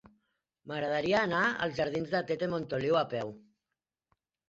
M'agradaria 0.71 1.19
anar 1.27 1.43
als 1.67 1.79
jardins 1.81 2.17
de 2.17 2.25
Tete 2.33 2.53
Montoliu 2.57 3.01
a 3.07 3.07
peu. 3.15 3.39